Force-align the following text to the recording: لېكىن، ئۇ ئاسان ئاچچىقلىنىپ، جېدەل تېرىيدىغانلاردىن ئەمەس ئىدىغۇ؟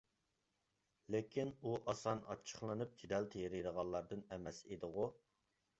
لېكىن، 1.15 1.51
ئۇ 1.63 1.73
ئاسان 1.93 2.23
ئاچچىقلىنىپ، 2.31 2.97
جېدەل 3.03 3.31
تېرىيدىغانلاردىن 3.37 4.29
ئەمەس 4.33 4.65
ئىدىغۇ؟ 4.73 5.11